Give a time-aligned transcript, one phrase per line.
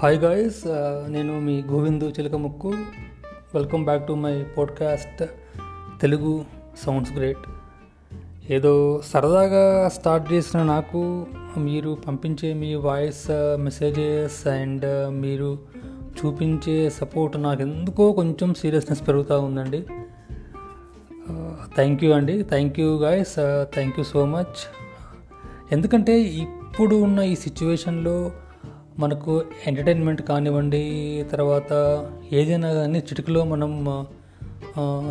[0.00, 2.70] Hi guys uh, నేను మీ Govindu Chilakamukku.
[3.54, 5.22] Welcome back to my podcast
[6.00, 6.44] Telugu
[6.82, 7.46] sounds great
[8.50, 11.26] ఏదో సరదాగా start చేసిన నాకు
[11.58, 13.24] మీరు పంపించే మీ వాయిస్
[13.56, 15.58] మెసేజెస్ అండ్ మీరు
[16.18, 19.86] చూపించే సపోర్ట్ నాకు ఎందుకో కొంచెం సీరియస్నెస్ పెరుగుతూ ఉందండి.
[21.30, 22.42] Uh, థ్యాంక్ యూ అండి.
[22.42, 23.34] Thank you guys
[23.74, 24.58] thank you so much
[25.72, 28.32] ఎందుకంటే ఇప్పుడు ఉన్న ఈ సిచ్యువేషన్లో
[28.98, 31.72] మనకు ఎంటర్టైన్మెంట్ కానివ్వండి తర్వాత
[32.32, 34.06] ఏదైనా కానీ చిటికలో మనం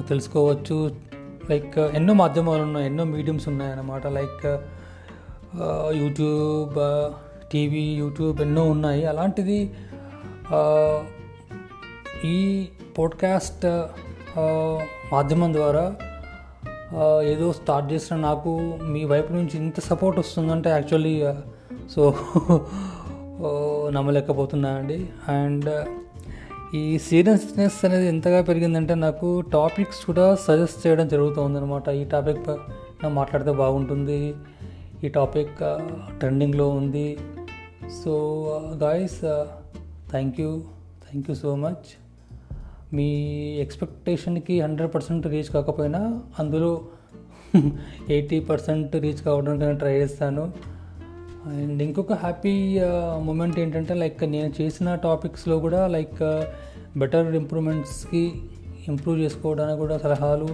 [0.09, 0.95] తెలుసుకోవచ్చు.
[1.49, 4.07] లైక్ ఎన్నో మాధ్యమాలు ఉన్నాయి ఎన్నో మీడియంస్ ఉన్నాయన్నమాట.
[4.07, 4.45] లైక్
[5.95, 6.73] యూట్యూబ్
[7.51, 9.05] టీవీ యూట్యూబ్ ఎన్నో ఉన్నాయి.
[9.05, 9.73] అలాంటిది
[12.25, 12.67] ఈ
[12.97, 13.65] పోడ్కాస్ట్
[15.13, 15.95] మాధ్యమం ద్వారా
[17.21, 21.23] ఏదో స్టార్ట్ చేసిన నాకు మీ వైపు నుంచి ఇంత సపోర్ట్ వస్తుందంటే యాక్చువల్లీ
[21.95, 22.15] సో
[23.89, 25.09] నమ్మలేకపోతున్నా అండి.
[25.27, 25.87] అండ్
[26.75, 33.07] ఈ సీరియస్నెస్ అనేది ఎంతగా పెరిగిందంటే నాకు టాపిక్స్ కూడా సజెస్ట్ చేయడం జరుగుతుంది అనమాట ఈ టాపిక్ పైన
[33.07, 34.33] మాట్లాడితే బాగుంటుంది.
[35.03, 35.57] ఈ టాపిక్
[36.19, 37.17] ట్రెండింగ్లో ఉంది.
[38.03, 38.43] So
[38.75, 39.21] guys
[40.11, 40.63] thank you.
[41.09, 42.05] Thank you so much.
[42.93, 43.25] మీ
[43.59, 46.81] ఎక్స్పెక్టేషన్కి హండ్రెడ్ పర్సెంట్ రీచ్ కాకపోయినా అందులో
[48.09, 50.74] ఎయిటీ పర్సెంట్ రీచ్ కావడానికి ట్రై చేస్తాను.
[51.45, 52.53] అండ్ ఇంకొక హ్యాపీ
[53.23, 56.21] మూమెంట్ ఏంటంటే లైక్ నేను చేసిన టాపిక్స్లో కూడా లైక్
[56.97, 58.23] బెటర్ ఇంప్రూవ్మెంట్స్కి
[58.87, 60.49] ఇంప్రూవ్ చేసుకోవడానికి కూడా సలహాలు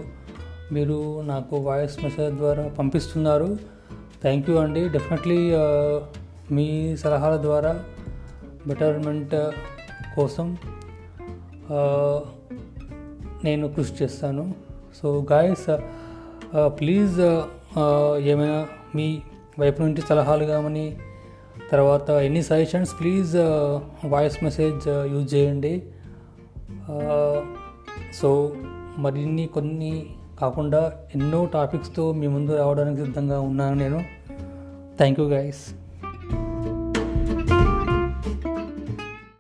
[0.71, 3.57] మీరు నాకు వాయిస్ మెసేజ్ ద్వారా పంపిస్తున్నారు.
[4.21, 4.89] థ్యాంక్ యూ అండి.
[4.89, 5.39] డెఫినెట్లీ
[6.55, 6.67] మీ
[6.97, 7.73] సలహాల ద్వారా
[8.67, 9.35] బెటర్మెంట్
[10.15, 10.57] కోసం
[13.43, 14.53] నేను కృషి చేస్తాను.
[15.01, 15.67] సో గాయస్
[16.79, 17.19] ప్లీజ్
[18.31, 19.07] ఏమైనా మీ
[19.61, 20.97] వైపు నుంచి సలహాలు కామని
[21.71, 23.35] తర్వాత ఎన్ని suggestions please
[24.05, 25.83] voice message use చేయండి.
[26.91, 27.39] Uh,
[28.13, 28.55] సో
[28.97, 30.05] మరిన్ని కొన్ని
[30.39, 33.99] కాకుండా ఎన్నో టాపిక్స్తో మీ ముందు రావడానికి సిద్ధంగా ఉన్నాను నేను.
[34.97, 35.61] Thank you guys